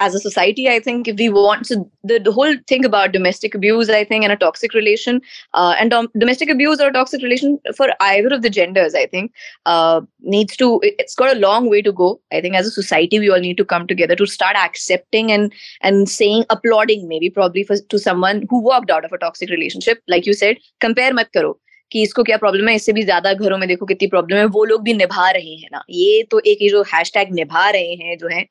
as 0.00 0.14
a 0.14 0.20
society 0.20 0.68
i 0.68 0.78
think 0.78 1.08
if 1.08 1.16
we 1.16 1.28
want 1.28 1.66
so 1.66 1.76
the, 2.04 2.18
the 2.18 2.32
whole 2.32 2.54
thing 2.68 2.84
about 2.84 3.12
domestic 3.12 3.54
abuse 3.54 3.88
i 3.90 4.04
think 4.04 4.24
and 4.24 4.32
a 4.32 4.36
toxic 4.36 4.74
relation 4.74 5.20
uh, 5.54 5.74
and 5.78 5.90
dom- 5.90 6.10
domestic 6.16 6.48
abuse 6.48 6.80
or 6.80 6.90
toxic 6.90 7.22
relation 7.22 7.58
for 7.76 7.88
either 8.00 8.34
of 8.36 8.42
the 8.42 8.50
genders 8.50 8.94
i 8.94 9.06
think 9.06 9.32
uh, 9.66 10.00
needs 10.20 10.56
to 10.56 10.68
it's 10.82 11.14
got 11.14 11.34
a 11.34 11.40
long 11.40 11.68
way 11.68 11.82
to 11.82 11.92
go 11.92 12.20
i 12.32 12.40
think 12.40 12.54
as 12.54 12.66
a 12.66 12.70
society 12.70 13.18
we 13.18 13.30
all 13.30 13.40
need 13.40 13.56
to 13.56 13.64
come 13.64 13.86
together 13.86 14.14
to 14.22 14.26
start 14.26 14.56
accepting 14.56 15.32
and 15.32 15.52
and 15.80 16.08
saying 16.08 16.44
applauding 16.50 17.08
maybe 17.08 17.30
probably 17.30 17.64
for 17.64 17.76
to 17.96 17.98
someone 17.98 18.46
who 18.48 18.62
walked 18.70 18.90
out 18.90 19.04
of 19.04 19.12
a 19.12 19.18
toxic 19.18 19.50
relationship 19.50 20.00
like 20.06 20.26
you 20.26 20.32
said 20.44 20.56
compare 20.80 21.12
mat 21.12 21.32
karo 21.32 21.56
कि 21.92 22.02
इसको 22.02 22.22
क्या 22.22 22.36
problem 22.36 22.68
है? 22.68 22.74
इससे 22.74 22.92
भी 22.92 23.02
ज़्यादा 23.02 23.32
घरों 23.34 23.58
में 23.58 23.68
देखो 23.68 23.86
कितनी 23.86 24.08
प्रॉब्लम 24.08 24.36
है। 24.36 24.44
वो 24.46 24.64
लोग 24.64 24.82
भी 24.82 24.94
निभा 24.94 25.30
रहे 25.30 25.54
हैं 25.54 25.68
ना। 25.72 25.82
ये 25.90 26.22
तो 26.30 26.40
एक 26.46 26.62
ये 26.62 26.68
जो 26.68 26.82
हैश 26.94 27.12
निभा 27.16 27.68
रहे 27.70 27.94
हैं 27.94 28.16
जो 28.18 28.28
है 28.28 28.46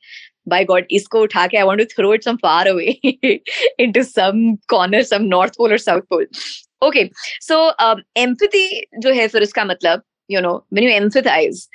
बाई 0.49 0.63
गॉड 0.65 0.85
इसको 0.91 1.21
उठा 1.21 1.45
के 1.47 1.57
I 1.57 1.63
want 1.63 1.81
to 1.81 1.85
throw 1.95 2.13
it 2.13 2.23
some 2.23 2.35
far 2.35 2.67
away 2.67 2.85
into 2.85 4.03
some 4.03 4.55
corner 4.69 5.03
some 5.03 5.23
north 5.25 5.53
pole 5.57 5.71
और 5.71 5.77
south 5.77 6.01
pole 6.09 6.27
okay 6.83 7.03
so 7.41 7.57
empathy 8.17 8.67
जो 9.00 9.13
है 9.13 9.27
फिर 9.27 9.43
इसका 9.43 9.65
मतलब 9.65 10.03
you 10.31 10.41
know 10.41 10.53
when 10.73 10.88
you 10.88 10.95
empathize 10.95 11.67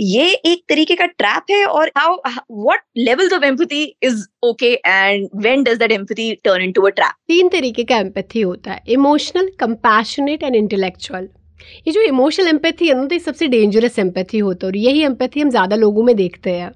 ये 0.00 0.24
एक 0.46 0.64
तरीके 0.68 0.94
का 0.94 1.06
ट्रैप 1.06 1.50
है 1.50 1.64
और 1.66 1.90
how 1.98 2.16
what 2.64 2.82
levels 2.98 3.32
of 3.32 3.44
empathy 3.44 3.82
is 4.02 4.24
okay 4.44 4.72
and 4.86 5.28
when 5.34 5.62
does 5.64 5.78
that 5.78 5.92
empathy 5.92 6.32
turn 6.44 6.62
into 6.62 6.82
a 6.82 6.90
trap 6.90 7.14
तीन 7.28 7.48
तरीके 7.48 7.84
का 7.84 7.98
एम्पथी 7.98 8.40
होता 8.40 8.72
है 8.72 8.82
इमोशनल 8.88 9.50
कंपैशनेट 9.60 10.42
एंड 10.42 10.56
इंटेलेक्चुअल 10.56 11.28
ये 11.86 11.92
जो 11.92 12.02
इमोशनल 12.02 12.48
एम्पैथी 12.48 12.88
है 12.88 12.94
ना 12.94 13.06
तो 13.06 13.14
ये 13.14 13.18
सबसे 13.20 13.48
डेंजरस 13.48 13.98
एम्पैथी 13.98 14.38
होता 14.40 14.66
है 14.66 14.70
और 14.70 14.76
यही 14.78 15.02
एम्पैथी 15.04 15.40
हम 15.40 15.50
ज़्यादा 15.50 15.76
लोगों 15.76 16.02
में 16.02 16.14
देखते 16.16 16.50
हैं। 16.50 16.70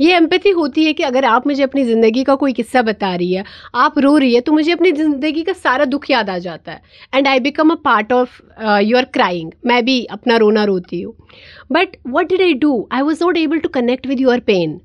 ये 0.00 0.14
एम्पैथी 0.16 0.50
होती 0.50 0.84
है 0.84 0.92
कि 0.92 1.02
अगर 1.02 1.24
आप 1.24 1.46
मुझे 1.46 1.62
अपनी 1.62 1.84
ज़िंदगी 1.84 2.22
का 2.24 2.34
कोई 2.34 2.52
किस्सा 2.52 2.82
बता 2.82 3.14
रही 3.14 3.32
है, 3.32 3.44
आप 3.74 3.98
रो 3.98 4.16
रही 4.16 4.34
है 4.34 4.40
तो 4.40 4.52
मुझे 4.52 4.72
अपनी 4.72 4.92
ज़िंदगी 4.92 5.42
का 5.42 5.52
सारा 5.54 5.84
दुख 5.86 6.10
याद 6.10 6.30
आ 6.30 6.38
जाता 6.38 6.72
है। 6.72 6.82
And 7.14 7.28
I 7.28 7.40
become 7.40 7.70
a 7.70 7.74
part 7.84 8.12
of 8.12 8.40
your 8.82 9.04
crying 9.14 9.52
मैं 9.66 9.84
भी 9.84 10.04
अपना 10.10 10.36
रोना 10.36 10.64
रोती 10.64 11.00
हूँ। 11.00 11.14
But 11.72 11.96
what 12.08 12.28
did 12.28 12.42
I 12.42 12.54
do 12.56 12.88
I 12.92 13.02
was 13.02 13.24
not 13.24 13.36
able 13.38 13.58
to 13.58 13.68
connect 13.70 14.06
with 14.06 14.20
your 14.20 14.40
pain 14.46 14.80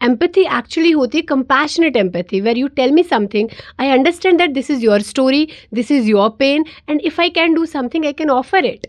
empathy 0.00 0.46
actually 0.46 0.92
hoti 0.92 1.22
compassionate 1.22 1.96
empathy, 1.96 2.42
where 2.42 2.56
you 2.56 2.68
tell 2.80 2.92
me 2.92 3.02
something, 3.04 3.48
i 3.78 3.90
understand 3.90 4.40
that 4.40 4.58
this 4.58 4.70
is 4.70 4.82
your 4.82 5.00
story, 5.12 5.46
this 5.72 5.90
is 5.90 6.08
your 6.08 6.28
pain, 6.44 6.68
and 6.88 7.08
if 7.12 7.18
i 7.20 7.30
can 7.30 7.54
do 7.54 7.66
something, 7.66 8.06
i 8.06 8.14
can 8.20 8.36
offer 8.42 8.66
it. 8.74 8.86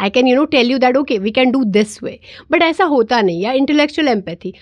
I 0.00 0.10
can 0.10 0.26
you 0.28 0.34
know 0.36 0.44
tell 0.52 0.70
you 0.70 0.78
that 0.78 0.96
okay 0.96 1.16
we 1.18 1.30
can 1.30 1.50
do 1.50 1.62
this 1.64 2.02
way 2.02 2.18
but 2.52 2.62
ऐसा 2.62 2.84
होता 2.84 3.20
नहीं, 3.22 3.42
या 3.42 3.52
intellectual 3.52 4.08
empathy 4.08 4.52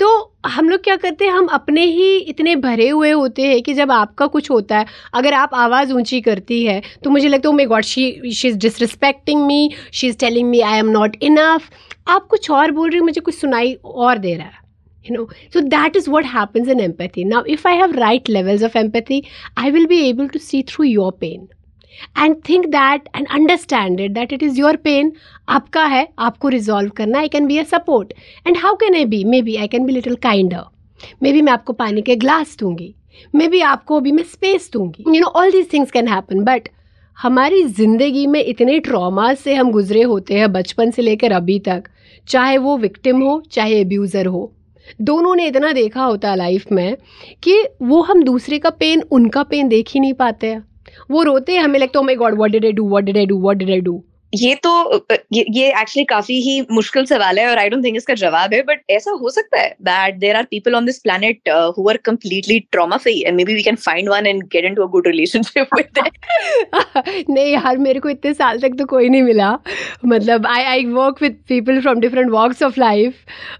तो 0.00 0.08
हम 0.46 0.68
लोग 0.68 0.82
क्या 0.84 0.96
करते 0.96 1.24
हैं, 1.24 1.32
हम 1.32 1.46
अपने 1.46 1.84
ही 1.84 2.16
इतने 2.18 2.54
भरे 2.56 2.88
हुए 2.88 3.10
होते 3.10 3.42
हैं 3.42 3.60
कि 3.62 3.74
जब 3.74 3.92
आपका 3.92 4.26
कुछ 4.26 4.50
होता 4.50 4.78
है, 4.78 4.86
अगर 5.14 5.34
आप 5.34 5.54
आवाज़ 5.54 5.92
ऊँची 5.92 6.20
करती 6.20 6.62
है 6.64 6.80
तो 7.04 7.10
मुझे 7.10 7.28
लगता 7.28 7.48
है 7.48 7.54
my 7.54 7.66
god 7.66 7.84
she 7.84 8.32
she 8.34 8.48
is 8.48 8.56
disrespecting 8.58 9.46
me 9.46 9.70
she 9.92 10.08
is 10.08 10.16
telling 10.20 10.48
me 10.50 10.60
I 10.60 10.78
am 10.78 10.90
not 10.90 11.16
enough 11.22 11.70
आप 12.08 12.26
कुछ 12.30 12.50
और 12.50 12.70
बोल 12.70 12.90
रही 12.90 12.98
हो, 12.98 13.04
मुझे 13.04 13.20
कुछ 13.20 13.34
सुनाई 13.34 13.72
और 13.84 14.18
दे 14.18 14.34
रहा 14.34 14.46
है। 14.46 14.58
You 15.04 15.16
know. 15.16 15.28
So 15.50 15.60
that 15.76 15.96
is 15.96 16.08
what 16.08 16.24
happens 16.24 16.68
in 16.68 16.80
empathy. 16.80 17.24
Now, 17.24 17.42
if 17.46 17.64
i 17.66 17.72
have 17.72 17.96
right 17.96 18.28
levels 18.28 18.62
of 18.62 18.76
empathy, 18.76 19.24
i 19.56 19.70
will 19.70 19.86
be 19.86 20.02
able 20.10 20.28
to 20.28 20.38
see 20.40 20.62
through 20.62 20.90
your 20.90 21.12
pain 21.24 21.48
and 22.18 22.34
think 22.48 22.64
that 22.66 23.08
and 23.16 23.26
understand 23.30 24.00
it 24.00 24.10
that 24.12 24.32
it 24.32 24.42
is 24.42 24.58
your 24.60 24.76
pain 24.84 25.12
आपका 25.48 25.84
है, 25.84 26.06
आपको 26.18 26.48
resolve 26.48 26.90
करना 26.96 27.18
I 27.18 27.28
can 27.28 27.46
be 27.46 27.58
a 27.58 27.62
support 27.62 28.12
and 28.46 28.56
how 28.58 28.76
can 28.80 28.94
I 28.94 29.04
be 29.04 29.22
maybe 29.42 29.56
I 29.56 29.68
can 29.68 29.84
be 29.86 29.92
little 29.92 30.14
kinder 30.22 30.62
maybe 31.32 31.42
मैं 31.42 31.52
आपको 31.52 31.72
पानी 31.72 32.02
के 32.02 32.16
glass 32.16 32.56
दूँगी. 32.60 32.94
May 33.34 33.48
be 33.48 33.60
आपको 33.60 33.96
अभी 33.96 34.12
मैं 34.12 34.22
स्पेस 34.22 34.70
दूँगी. 34.72 35.04
You 35.06 35.20
know 35.20 35.26
all 35.26 35.50
these 35.52 35.72
things 35.72 35.90
can 35.90 36.08
happen 36.08 36.44
but 36.44 36.68
हमारी 37.18 37.62
ज़िंदगी 37.64 38.26
में 38.26 38.42
इतने 38.44 38.78
ट्रॉमा 38.80 39.32
से 39.34 39.54
हम 39.54 39.70
गुजरे 39.72 40.02
होते 40.02 40.38
हैं 40.38 40.52
बचपन 40.52 40.90
से 40.90 41.02
लेकर 41.02 41.32
अभी 41.32 41.58
तक, 41.58 41.88
चाहे 42.28 42.56
वो 42.58 42.76
विक्टिम 42.78 43.20
हो, 43.22 43.42
चाहे 43.52 43.80
एब्यूज़र 43.80 44.26
हो. 44.26 44.52
दोनों 45.00 45.34
ने 45.34 45.46
इतना 45.46 45.72
देखा 45.72 46.04
होता 46.04 46.30
है 46.30 46.36
लाइफ 46.36 46.72
में 46.72 46.96
कि 47.42 47.62
वो 47.82 48.00
हम 48.02 48.22
दूसरे 48.22 48.58
का 48.58 48.70
पेन 48.70 49.02
उनका 49.10 49.42
पेन 49.42 49.68
देख 49.68 49.90
ही 49.90 50.00
नहीं 50.00 50.14
पाते। 50.14 50.46
हैं 50.46 50.64
वो 51.10 51.22
रोते 51.22 51.52
हैं 51.52 51.60
हमें, 51.60 51.78
लगता 51.80 51.98
है 51.98 52.04
my 52.06 52.14
god 52.14 52.34
what 52.34 52.50
did 52.50 52.64
I 52.64 52.72
do 52.72 52.88
what 52.88 53.04
did 53.04 53.16
I 53.16 53.26
do 53.26 53.40
what 53.40 53.56
did 53.56 53.70
I 53.70 53.80
do 53.80 54.02
ये 54.32 54.54
तो 54.64 55.06
ये 55.32 55.68
एक्चुअली 55.70 56.04
काफ़ी 56.04 56.34
ही 56.42 56.60
मुश्किल 56.70 57.04
सवाल 57.06 57.38
है 57.38 57.48
और 57.50 57.58
आई 57.58 57.68
डोंट 57.68 57.84
थिंक 57.84 57.96
इसका 57.96 58.14
जवाब 58.14 58.52
है 58.54 58.62
बट 58.62 58.82
ऐसा 58.90 59.10
हो 59.20 59.30
सकता 59.30 59.60
है 59.60 59.70
that 59.82 60.18
there 60.18 60.36
are 60.36 60.44
people 60.50 60.74
on 60.74 60.84
this 60.86 60.98
planet 60.98 61.48
who 61.78 61.88
are 61.90 61.96
completely 62.04 62.58
trauma 62.72 62.96
free 62.96 63.20
and 63.22 63.36
maybe 63.44 63.54
we 63.54 63.62
can 63.62 63.76
find 63.76 64.08
one 64.10 64.26
and 64.26 64.42
get 64.52 64.64
into 64.64 64.82
a 64.82 64.86
good 64.90 65.06
relationship 65.06 65.74
with 65.74 65.98
नहीं 67.30 67.52
यार, 67.52 67.78
मेरे 67.78 68.00
को 68.00 68.08
इतने 68.08 68.32
साल 68.34 68.58
तक 68.60 68.74
तो 68.78 68.84
कोई 68.86 69.08
नहीं 69.08 69.22
मिला। 69.22 69.50
मतलब 70.06 70.46
I 70.46 70.62
I 70.64 70.84
work 70.84 71.22
with 71.22 71.36
people 71.48 71.80
from 71.80 72.00
different 72.00 72.30
walks 72.30 72.62
of 72.62 72.80
life 72.80 73.14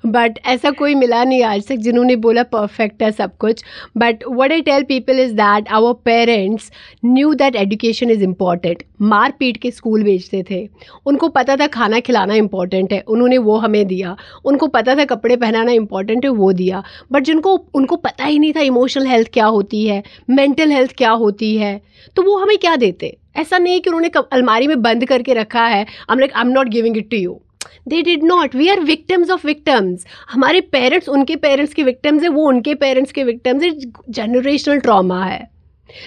but 0.07 0.39
ऐसा 0.47 0.71
कोई 0.79 0.95
मिला 0.95 1.23
नहीं 1.25 1.43
आज 1.45 1.67
तक 1.69 1.77
जिन्होंने 1.89 2.17
बोला 2.19 2.43
परफेक्ट 2.53 3.03
है 3.03 3.11
सब 3.13 3.37
कुछ। 3.39 3.63
But 3.97 4.25
what 4.29 4.53
I 4.53 4.61
tell 4.63 4.83
people 4.85 5.21
is 5.21 5.33
that 5.35 5.69
our 5.71 5.93
parents 6.05 6.71
knew 7.05 7.35
that 7.35 7.57
education 7.57 8.11
is 8.11 8.23
important 8.25 8.83
मार 9.03 9.33
पीट 9.39 9.57
के 9.57 9.71
स्कूल 9.71 10.03
भेजते 10.05 10.43
थे। 10.51 10.60
उनको 11.07 11.29
पता 11.31 11.57
था 11.57 11.67
खाना 11.69 12.01
खिलाना 12.01 12.35
इंपॉर्टेंट 12.35 12.93
है, 12.93 13.01
उन्होंने 13.01 13.39
वो 13.41 13.57
हमें 13.59 13.87
दिया। 13.87 14.17
उनको 14.45 14.67
पता 14.69 14.95
था 14.97 15.05
कपड़े 15.07 15.37
पहनाना 15.37 15.73
इंपॉर्टेंट 15.73 16.25
है, 16.25 16.31
वो 16.33 16.53
दिया। 16.53 16.83
बट 17.13 17.25
जिनको, 17.25 17.55
उनको 17.75 17.97
पता 17.99 18.25
ही 18.25 18.39
नहीं 18.39 18.53
था 18.53 18.61
इमोशनल 18.63 19.07
हेल्थ 19.07 19.29
क्या 19.33 19.47
होती 19.47 19.87
है 19.87 20.03
मेंटल 20.31 20.71
हेल्थ 20.71 20.95
क्या 20.97 21.11
होती 21.13 21.57
है 21.57 21.81
तो 22.17 22.23
वो 22.23 22.37
हमें 22.37 22.57
क्या 22.59 22.75
देते? 22.77 23.17
ऐसा 23.37 23.59
नहीं 23.59 23.81
कि 23.81 23.91
उन्होंने 23.91 24.11
अलमारी 24.33 24.67
में 24.67 24.81
बंद 24.83 25.05
करके 25.05 25.35
रखा 25.35 25.67
है 25.67 25.81
I 25.81 26.19
like 26.19 26.33
I 26.33 26.43
am 26.43 26.49
not 26.49 26.69
giving 26.69 26.97
it 26.97 27.11
to 27.11 27.17
you 27.17 27.41
they 27.89 28.01
did 28.03 28.25
not 28.25 28.55
we 28.55 28.69
are 28.69 28.81
victims 28.81 29.31
of 29.31 29.47
victims 29.47 30.05
हमारे 30.31 30.61
पेरेंट्स 30.73 31.09
उनके 31.09 31.37
पेरेंट्स 31.37 31.75
के 31.75 31.83
विक्टम्स 31.83 32.23
है, 32.23 32.29
वो 32.29 32.47
उनके 32.49 32.75
पेरेंट्स 32.75 33.13
के 33.13 33.25
विक्टम्स 33.25 33.63
है। 33.63 33.71
जनरेशनल 34.11 34.81
ट्रॉमा 34.81 35.25
है। 35.25 35.49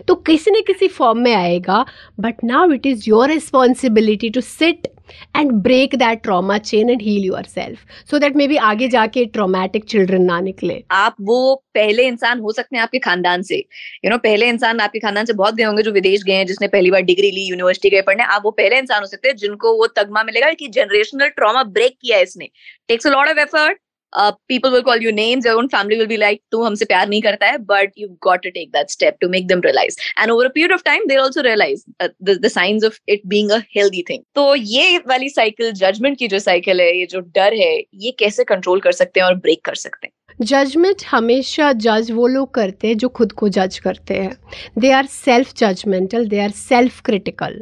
तो 0.08 0.16
किसी 0.28 0.52
न 0.52 0.62
किसी 0.68 0.88
फॉर्म 0.88 1.20
में 1.20 1.34
आएगा 1.34 1.86
but 2.20 2.44
now 2.44 2.72
it 2.72 2.86
is 2.86 3.10
your 3.10 3.30
responsibility 3.30 4.30
to 4.30 4.42
sit 4.42 4.88
and 5.36 5.52
break 5.64 5.96
that 5.96 6.22
trauma 6.24 6.58
chain 6.58 6.90
and 6.90 7.02
heal 7.02 7.26
yourself 7.46 7.80
so 8.12 8.20
that 8.20 8.36
maybe 8.48 8.58
आगे 8.68 8.88
जाके 8.88 9.26
ट्रोमैटिक 9.26 9.84
चिल्ड्रन 9.86 10.22
ना 10.24 10.40
निकले। 10.40 10.84
आप 10.92 11.16
वो 11.22 11.56
पहले 11.76 12.08
इंसान 12.08 12.40
हो 12.40 12.52
सकते 12.52 12.76
हैं 12.76 12.84
आपके 12.84 13.00
खानदान 13.00 13.42
से। 13.42 13.56
यू 13.56 13.62
you 13.62 14.10
नो 14.10 14.16
know, 14.16 14.24
पहले 14.24 14.48
इंसान 14.50 14.80
आपके 14.80 15.00
खानदान 15.00 15.26
से 15.26 15.34
बहुत 15.34 15.56
गए 15.56 15.64
होंगे 15.64 15.84
जो 15.84 15.92
विदेश 15.92 16.24
गए 16.24 16.34
हैं 16.34 16.46
जिसने 16.46 16.68
पहली 16.68 16.92
बार 16.92 17.02
डिग्री 17.02 17.32
ली 17.32 17.48
यूनिवर्सिटी 17.48 17.90
गए 17.90 18.02
पढ़ने। 18.02 18.24
आप 18.26 18.42
वो 18.46 18.52
पहले 18.52 18.78
इंसान 18.80 19.02
हो 19.02 19.08
सकते 19.08 19.28
हैं 19.28 19.36
जिनको 19.36 19.76
वो 19.78 19.88
तगमा 19.98 20.24
मिलेगा 20.24 20.52
कि 20.54 20.68
जनरेशनल 20.70 21.28
ट्रॉमा 21.30 21.64
ब्रेक 21.64 21.98
किया 22.02 22.18
है 22.18 22.24
इसने। 22.24 22.50
Takes 22.88 23.08
a 23.08 23.10
lot 23.10 23.30
of 23.30 23.40
effort 23.40 23.78
people 24.18 24.70
will 24.70 24.82
call 24.82 25.04
you 25.04 25.12
names 25.12 25.48
own 25.48 25.68
family 25.68 25.98
will 25.98 26.08
be 26.08 26.18
like 26.18 26.42
तू 26.52 26.64
हमसे 26.64 26.86
प्यार 26.86 27.08
नहीं 27.10 27.22
करता 27.22 27.48
है 27.48 27.58
but 27.66 27.92
you 27.98 28.08
got 28.24 28.44
to 28.44 28.50
take 28.50 28.70
that 28.70 28.90
step 28.90 29.18
to 29.22 29.30
make 29.30 29.48
them 29.48 29.62
realize 29.66 29.98
and 30.20 30.32
over 30.32 30.46
a 30.46 30.50
period 30.50 30.74
of 30.74 30.84
time 30.86 31.08
they 31.08 31.18
also 31.18 31.42
realize 31.42 31.84
the 32.24 32.48
science 32.48 32.84
of 32.86 33.00
it 33.10 33.22
being 33.28 33.52
a 33.52 33.58
healthy 33.78 34.04
thing 34.10 34.24
तो 34.36 34.54
ये 34.56 34.98
वाली 35.08 35.30
cycle 35.30 35.72
judgement 35.74 36.18
की 36.18 36.28
जो 36.28 36.40
साइकिल 36.40 36.82
है, 36.82 36.98
ये 37.00 37.06
जो 37.06 37.20
डर 37.20 37.54
है, 37.54 37.74
ये 37.96 38.12
कैसे 38.20 38.44
कंट्रोल 38.44 38.80
कर 38.80 38.92
सकते 38.92 39.20
हैं 39.20 39.28
और 39.28 39.36
ब्रेक 39.38 39.64
कर 39.66 39.76
सकते 39.76 40.08
हैं? 40.08 40.14
जजमेंट 40.42 41.04
हमेशा 41.12 41.72
जज 41.74 42.12
वो 42.12 42.28
लोग 42.28 42.54
करते 42.54 42.88
हैं 42.88 42.98
जो 42.98 43.08
खुद 43.10 43.32
को 43.32 43.50
जज 43.50 43.78
करते 43.80 44.14
हैं। 44.14 44.36
They 44.80 44.92
are 44.92 45.06
self 45.06 45.54
judgmental 45.58 46.28
they 46.28 46.40
are 46.40 46.52
self 46.52 47.02
critical 47.02 47.62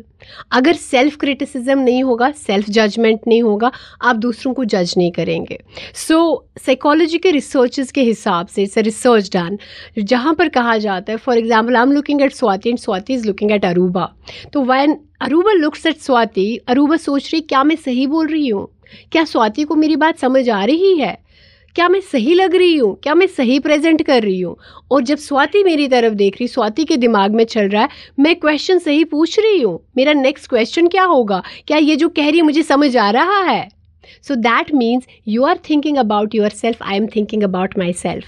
अगर 0.51 0.73
सेल्फ 0.73 1.15
क्रिटिसिज्म 1.17 1.77
नहीं 1.79 2.03
होगा 2.03 2.29
सेल्फ 2.31 2.69
जजमेंट 2.69 3.21
नहीं 3.27 3.41
होगा, 3.43 3.71
आप 4.01 4.15
दूसरों 4.15 4.53
को 4.53 4.65
जज 4.65 4.93
नहीं 4.97 5.11
करेंगे। 5.11 5.59
सो 5.97 6.47
साइकोलॉजी 6.59 7.17
के 7.17 7.31
रिसर्चेस 7.31 7.91
के 7.91 8.01
हिसाब 8.01 8.47
से 8.47 8.63
इट्स 8.63 8.77
रिसर्च 8.77 9.29
डन 9.33 9.57
जहाँ 9.99 10.33
पर 10.33 10.49
कहा 10.49 10.77
जाता 10.77 11.11
है 11.11 11.17
for 11.17 11.37
example 11.37 11.75
I 11.75 11.83
am 11.83 11.91
looking 11.91 12.21
at 12.21 12.33
Swati 12.33 12.69
and 12.69 12.79
Swati 12.79 13.13
is 13.13 13.25
looking 13.27 13.51
at 13.51 13.65
Aruba 13.65 14.11
तो 14.53 14.63
when 14.63 14.97
Aruba 15.21 15.51
looks 15.53 15.85
at 15.85 15.99
Swati 15.99 16.55
Aruba 16.67 16.97
सोच 16.97 17.31
रही, 17.33 17.41
क्या 17.41 17.63
मैं 17.63 17.75
सही 17.75 18.07
बोल 18.07 18.27
रही 18.27 18.47
हूँ? 18.47 18.67
क्या 19.11 19.23
स्वाति 19.25 19.63
को 19.63 19.75
मेरी 19.75 19.95
बात 19.95 20.19
समझ 20.19 20.49
आ 20.49 20.63
रही 20.65 20.97
है? 20.99 21.17
क्या 21.75 21.89
मैं 21.89 22.01
सही 22.01 22.33
लग 22.33 22.55
रही 22.55 22.77
हूँ? 22.77 22.99
क्या 23.03 23.15
मैं 23.15 23.27
सही 23.27 23.59
प्रेजेंट 23.59 24.03
कर 24.03 24.23
रही 24.23 24.39
हूँ? 24.41 24.57
और 24.91 25.03
जब 25.03 25.17
स्वाति 25.17 25.63
मेरी 25.63 25.87
तरफ़ 25.87 26.13
देख 26.13 26.33
रही, 26.33 26.47
स्वाति 26.47 26.85
के 26.85 26.97
दिमाग 26.97 27.31
में 27.31 27.43
चल 27.45 27.69
रहा 27.69 27.81
है, 27.81 27.89
मैं 28.19 28.35
क्वेश्चन 28.35 28.79
सही 28.79 29.03
पूछ 29.03 29.39
रही 29.39 29.61
हूँ? 29.61 29.87
मेरा 29.97 30.13
नेक्स्ट 30.13 30.49
क्वेश्चन 30.49 30.87
क्या 30.87 31.03
होगा? 31.03 31.43
क्या 31.67 31.77
ये 31.77 31.95
जो 31.95 32.09
कह 32.09 32.29
रही 32.29 32.37
है 32.37 32.43
मुझे 32.43 32.63
समझ 32.63 32.97
आ 32.97 33.09
रहा 33.11 33.41
है? 33.41 33.69
So 34.27 34.35
that 34.35 34.73
means 34.73 35.03
you 35.27 35.43
are 35.43 35.59
thinking 35.69 35.97
about 35.97 36.35
yourself 36.49 36.83
I 36.83 36.95
am 36.97 37.07
thinking 37.07 37.43
about 37.43 37.77
myself 37.93 38.25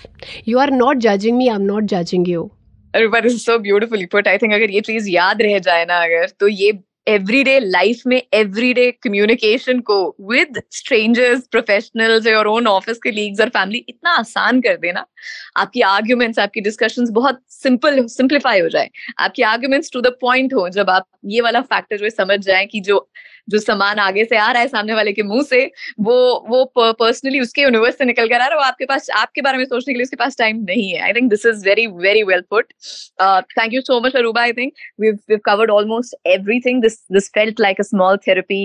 you 0.48 0.58
are 0.60 0.72
not 0.72 0.98
judging 0.98 1.38
me 1.38 1.48
I 1.48 1.56
am 1.56 1.62
not 1.62 1.84
judging 1.84 2.30
you 2.30 2.52
is 2.96 3.38
so 3.38 3.58
beautiful 3.60 4.06
अगर 4.54 4.72
ये 4.72 4.82
चीज़ 4.82 5.10
याद 5.10 5.42
रह 5.42 5.60
जाए 5.60 5.86
ना 5.86 5.98
अगर 6.04 6.30
तो 6.40 6.48
ये 6.48 6.72
एवरीडे 7.08 7.60
लाइफ 7.60 8.02
में 8.08 8.22
एवरीडे 8.34 8.90
कम्युनिकेशन 9.04 9.80
को 9.90 9.96
विद 10.30 10.62
स्ट्रेंजर्स 10.72 11.48
प्रोफेशनल्स 11.52 12.28
और 12.28 12.48
ओन 12.48 12.68
ऑफ़िस 12.68 12.98
के 13.04 13.12
लीग्स 13.12 13.42
और 13.42 13.50
फैमिली 13.50 13.84
इतना 13.90 14.12
आसान 14.12 14.62
कर 14.62 14.78
देना, 14.78 15.06
आपकी 15.58 15.82
आर्ग्यूमेंट्स 15.82 16.40
आपकी 16.40 16.62
डिस्कशंस 16.62 17.10
बहुत 17.10 17.42
सिंपल 17.50 18.06
सिंप्लीफाई 18.08 18.60
हो 18.60 18.70
जाए। 18.70 18.90
आपकी 19.20 19.42
आर्ग्यूमेंट्स 19.44 19.92
टू 19.94 20.02
द 20.02 20.16
पॉइंट 20.22 20.54
हो 20.54 20.68
जब 20.70 20.90
आप 20.90 21.08
ये 21.26 21.42
वाला 21.42 21.62
फैक्टर 21.64 21.98
जो 21.98 22.10
समझ 22.10 22.40
जाए 22.40 22.66
कि 22.66 22.80
जो 22.82 23.08
जो 23.48 23.60
सामान 23.60 24.00
आगे 24.00 24.24
से 24.26 24.38
आ 24.38 24.52
रहा 24.52 24.62
है 24.62 24.68
सामने 24.68 24.94
वाले 24.94 25.14
के 25.14 25.24
मुँह 25.24 25.42
से, 25.44 25.66
वो 26.00 26.16
वो 26.50 26.64
पर्सनली 26.78 27.40
उसके 27.40 27.62
यूनिवर्स 27.62 27.98
से 27.98 28.06
निकल 28.06 28.28
कर 28.28 28.36
आ 28.36 28.38
रहा 28.38 28.48
है 28.48 28.56
वो 28.56 28.62
आपके 28.64 28.86
पास, 28.86 29.10
आपके 29.18 29.42
बारे 29.42 29.58
में 29.58 29.66
सोचने 29.66 29.94
के 29.94 29.98
लिए 29.98 30.04
उसके 30.04 30.16
पास 30.16 30.38
टाइम 30.38 30.64
नहीं 30.68 30.90
है। 30.92 31.00
I 31.02 31.14
think 31.14 31.30
this 31.30 31.46
is 31.46 31.66
very 31.66 31.88
very 32.06 32.24
well 32.24 32.42
put 32.50 32.74
thank 33.58 33.74
you 33.74 33.82
so 33.82 34.00
much 34.06 34.16
Aruba 34.16 34.42
I 34.42 34.54
think 34.54 35.50
almost 35.50 36.16
everything 36.60 36.82
this 36.82 37.00
this 37.12 37.30
felt 37.36 37.60
like 37.60 37.80
a 37.80 37.84
small 37.84 38.18
therapy 38.28 38.62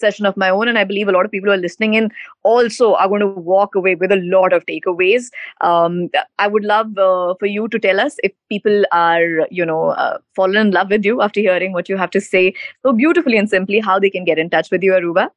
session 0.00 0.26
of 0.26 0.34
my 0.38 0.50
own 0.50 0.68
and 0.68 0.78
I 0.78 0.84
believe 0.84 1.08
a lot 1.08 1.30
people 1.30 1.50
are 1.50 1.58
listening 1.58 1.96
in 1.96 2.08
also 2.46 2.92
I 2.94 3.08
got 3.08 3.22
walk 3.46 3.76
away 3.76 3.94
with 4.02 4.12
a 4.12 4.16
lot 4.16 4.54
of 4.54 4.62
takeaways 4.88 5.30
I 5.64 6.48
would 6.48 6.64
love 6.64 6.92
for 7.40 7.48
you 7.48 7.66
to 7.66 7.78
tell 7.78 7.98
us 7.98 8.16
if 8.24 8.32
people 8.48 8.84
are 8.92 9.46
you 9.52 9.64
know 9.64 9.80
follow 10.36 10.60
in 10.60 10.72
love 10.72 10.88
with 10.88 11.06
you 11.06 11.18
after 11.20 11.40
hearing 11.40 11.74
what 11.76 11.90
you 11.90 11.96
have 11.96 12.08
to 12.12 12.20
say 12.20 12.48
so 12.50 12.92
beautifully 12.92 13.36
and 13.36 13.48
simply 13.48 13.78
how 13.78 13.95
how 13.95 13.99
they 13.99 14.09
can 14.09 14.25
get 14.25 14.37
in 14.37 14.49
touch 14.49 14.69
with 14.71 14.83
you, 14.83 14.91
Aruba? 14.91 15.29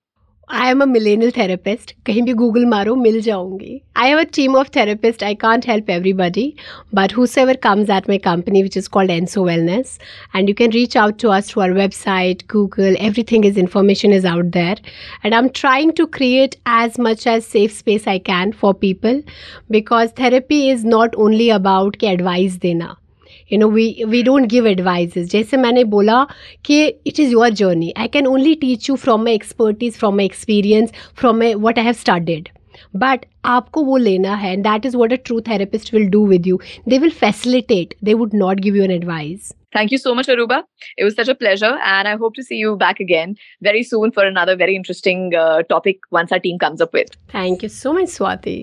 I 0.49 0.71
am 0.71 0.83
a 0.83 0.87
millennial 0.87 1.31
therapist. 1.31 1.93
कहीं 2.07 2.23
भी 2.23 2.35
Google 2.37 2.65
मारो 2.67 2.95
मिल 2.95 3.21
जाऊंगी. 3.23 3.81
I 3.97 4.09
have 4.09 4.19
a 4.19 4.27
team 4.27 4.55
of 4.55 4.71
therapists. 4.71 5.23
I 5.23 5.35
can't 5.35 5.65
help 5.65 5.89
everybody, 5.89 6.55
but 6.93 7.11
whosoever 7.11 7.55
comes 7.55 7.89
at 7.89 8.09
my 8.09 8.19
company, 8.19 8.63
which 8.63 8.77
is 8.77 8.89
called 8.89 9.09
Enso 9.09 9.45
Wellness, 9.47 9.99
and 10.35 10.49
you 10.49 10.55
can 10.55 10.71
reach 10.71 10.97
out 10.97 11.19
to 11.19 11.31
us 11.31 11.49
through 11.49 11.63
our 11.63 11.69
website, 11.69 12.47
Google. 12.47 12.95
Everything 12.99 13.45
is 13.45 13.57
information 13.57 14.13
is 14.13 14.25
out 14.25 14.53
there, 14.53 14.77
and 15.23 15.35
I'm 15.35 15.49
trying 15.49 15.93
to 15.93 16.07
create 16.07 16.59
as 16.67 16.99
much 16.99 17.27
as 17.27 17.47
safe 17.47 17.73
space 17.73 18.07
I 18.07 18.19
can 18.19 18.53
for 18.53 18.75
people 18.75 19.23
because 19.71 20.11
therapy 20.11 20.69
is 20.69 20.85
not 20.85 21.15
only 21.17 21.49
about 21.49 21.99
के 21.99 22.13
advice 22.13 22.59
देना. 22.59 22.97
You 23.53 23.59
know 23.59 23.69
we 23.71 23.87
we 24.09 24.23
don't 24.23 24.47
give 24.51 24.67
advices 24.67 25.31
जैसे 25.31 25.57
मैंने 25.57 25.85
बोला 25.95 26.27
कि 26.65 26.85
it 26.87 27.21
is 27.21 27.33
your 27.33 27.49
journey 27.63 27.93
I 27.97 28.09
can 28.13 28.27
only 28.27 28.55
teach 28.65 28.89
you 28.91 28.97
from 28.97 29.25
my 29.25 29.35
expertise 29.35 29.97
from 29.97 30.17
my 30.17 30.25
experience 30.27 30.93
from 31.19 31.39
my 31.39 31.55
what 31.67 31.79
I 31.79 31.85
have 31.85 31.95
started 32.05 32.49
but 32.97 33.25
आपको 33.47 33.83
वो 33.85 33.97
लेना 33.97 34.35
है 34.35 34.53
and 34.53 34.63
that 34.65 34.87
is 34.87 34.95
what 34.97 35.13
a 35.13 35.17
true 35.25 35.41
therapist 35.49 35.95
will 35.95 36.09
do 36.11 36.27
with 36.27 36.47
you 36.47 36.61
they 36.89 36.99
will 36.99 37.11
facilitate 37.21 37.95
they 38.05 38.15
would 38.15 38.35
not 38.35 38.61
give 38.61 38.77
you 38.77 38.85
an 38.85 38.91
advice 38.91 39.53
Thank 39.75 39.93
you 39.93 39.99
so 39.99 40.11
much, 40.15 40.29
Aruba. 40.29 40.57
It 40.97 41.07
was 41.07 41.17
such 41.17 41.31
a 41.33 41.35
pleasure, 41.35 41.71
and 41.85 42.11
I 42.11 42.13
hope 42.21 42.37
to 42.37 42.45
see 42.45 42.59
you 42.59 42.77
back 42.77 43.01
again 43.01 43.35
very 43.63 43.83
soon 43.83 44.13
for 44.13 44.25
another 44.25 44.55
very 44.55 44.77
interesting 44.77 45.27
uh, 45.35 45.65
topic 45.65 46.09
once 46.13 46.31
our 46.31 46.39
team 46.39 46.61
comes 46.61 46.81
up 46.81 46.93
with. 46.93 47.13
Thank 47.29 47.65
you 47.65 47.69
so 47.71 47.93
much, 47.93 48.17
Swati. 48.17 48.57